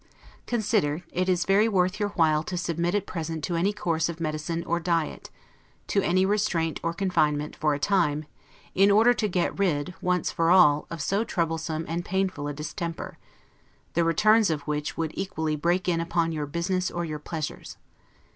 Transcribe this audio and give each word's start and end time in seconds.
Consider, 0.47 1.03
it 1.11 1.29
is 1.29 1.45
very 1.45 1.69
worth 1.69 1.99
your 1.99 2.09
while 2.15 2.41
to 2.45 2.57
submit 2.57 2.95
at 2.95 3.05
present 3.05 3.43
to 3.43 3.55
any 3.55 3.71
course 3.71 4.09
of 4.09 4.19
medicine 4.19 4.63
or 4.63 4.79
diet, 4.79 5.29
to 5.89 6.01
any 6.01 6.25
restraint 6.25 6.79
or 6.81 6.91
confinement, 6.91 7.55
for 7.55 7.75
a 7.75 7.79
time, 7.79 8.25
in 8.73 8.89
order 8.89 9.13
to 9.13 9.27
get 9.27 9.59
rid, 9.59 9.93
once 10.01 10.31
for 10.31 10.49
all, 10.49 10.87
of 10.89 11.03
so 11.03 11.23
troublesome 11.23 11.85
and 11.87 12.03
painful 12.03 12.47
a 12.47 12.53
distemper; 12.55 13.19
the 13.93 14.03
returns 14.03 14.49
of 14.49 14.61
which 14.61 14.97
would 14.97 15.11
equally 15.13 15.55
break 15.55 15.87
in 15.87 16.01
upon 16.01 16.31
your 16.31 16.47
business 16.47 16.89
or 16.89 17.05
your 17.05 17.19
pleasures. 17.19 17.77